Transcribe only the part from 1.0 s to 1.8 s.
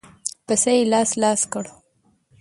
لاس کړ.